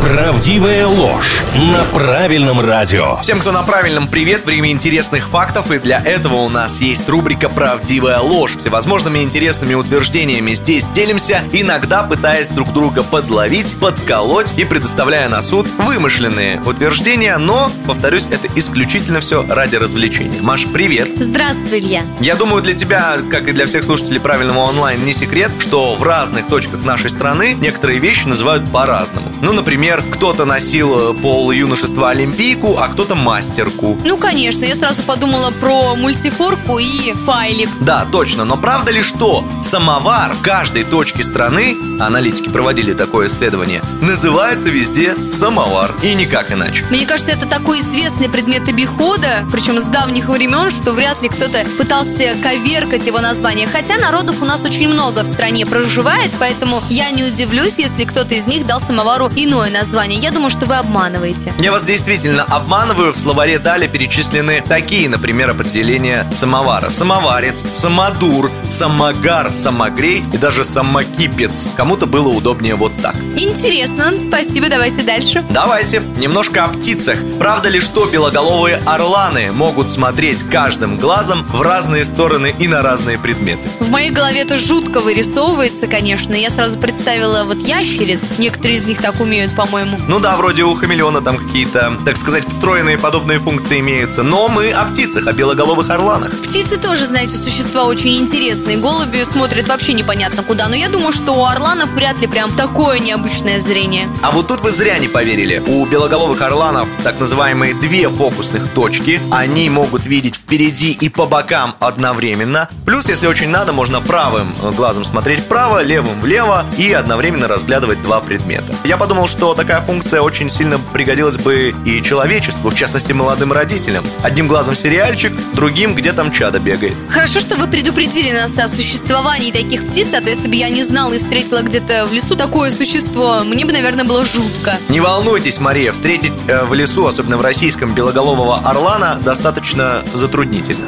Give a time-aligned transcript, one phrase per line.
[0.00, 3.18] Правдивая ложь на правильном радио.
[3.22, 7.48] Всем, кто на правильном привет, время интересных фактов, и для этого у нас есть рубрика
[7.48, 8.56] «Правдивая ложь».
[8.56, 15.66] Всевозможными интересными утверждениями здесь делимся, иногда пытаясь друг друга подловить, подколоть и предоставляя на суд
[15.78, 20.40] вымышленные утверждения, но, повторюсь, это исключительно все ради развлечения.
[20.40, 21.08] Маш, привет!
[21.18, 22.02] Здравствуй, Илья.
[22.20, 26.02] Я думаю, для тебя, как и для всех слушателей правильного онлайн, не секрет, что в
[26.02, 29.32] разных точках нашей страны некоторые вещи называют по-разному.
[29.40, 33.98] Ну, например, кто-то носил э, пол юношества олимпийку, а кто-то мастерку.
[34.04, 37.68] Ну, конечно, я сразу подумала про мультифорку и файлик.
[37.80, 44.68] Да, точно, но правда ли, что самовар каждой точки страны, аналитики проводили такое исследование, называется
[44.68, 46.84] везде самовар и никак иначе?
[46.90, 51.64] Мне кажется, это такой известный предмет обихода, причем с давних времен, что вряд ли кто-то
[51.78, 53.68] пытался коверкать его название.
[53.68, 58.34] Хотя народов у нас очень много в стране проживает, поэтому я не удивлюсь, если кто-то
[58.34, 60.18] из них дал самовару иное название.
[60.18, 61.52] Я думаю, что вы обманываете.
[61.58, 63.12] Я вас действительно обманываю.
[63.12, 66.88] В словаре далее перечислены такие, например, определения самовара.
[66.88, 71.68] Самоварец, самодур, самогар, самогрей и даже самокипец.
[71.76, 73.14] Кому-то было удобнее вот так.
[73.36, 74.20] Интересно.
[74.20, 74.68] Спасибо.
[74.68, 75.44] Давайте дальше.
[75.50, 76.00] Давайте.
[76.16, 77.18] Немножко о птицах.
[77.38, 83.18] Правда ли, что белоголовые орланы могут смотреть каждым глазом в разные стороны и на разные
[83.18, 83.60] предметы?
[83.80, 86.34] В моей голове это жутко вырисовывается, конечно.
[86.34, 88.20] Я сразу представила вот ящериц.
[88.38, 89.98] Некоторые из них так умеют, по по-моему.
[90.08, 94.22] Ну да, вроде у хамелеона там какие-то, так сказать, встроенные подобные функции имеются.
[94.22, 96.30] Но мы о птицах, о белоголовых орланах.
[96.40, 98.76] Птицы тоже, знаете, существа очень интересные.
[98.78, 100.68] Голуби смотрят вообще непонятно куда.
[100.68, 104.08] Но я думаю, что у орланов вряд ли прям такое необычное зрение.
[104.22, 105.62] А вот тут вы зря не поверили.
[105.66, 109.20] У белоголовых орланов так называемые две фокусных точки.
[109.30, 112.68] Они могут видеть впереди и по бокам одновременно.
[112.84, 118.20] Плюс, если очень надо, можно правым глазом смотреть вправо, левым влево и одновременно разглядывать два
[118.20, 118.74] предмета.
[118.84, 124.04] Я подумал, что такая функция очень сильно пригодилась бы и человечеству, в частности молодым родителям.
[124.22, 126.94] Одним глазом сериальчик, другим где там чада бегает.
[127.08, 130.82] Хорошо, что вы предупредили нас о существовании таких птиц, а то если бы я не
[130.82, 134.76] знала и встретила где-то в лесу такое существо, мне бы, наверное, было жутко.
[134.88, 140.86] Не волнуйтесь, Мария, встретить э, в лесу, особенно в российском белоголового орлана, достаточно затруднительно.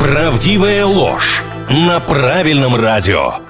[0.00, 3.45] Правдивая ложь на правильном радио.